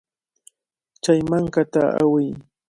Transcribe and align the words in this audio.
Chay 1.03 1.19
mankata 1.29 1.83
awiy. 2.01 2.29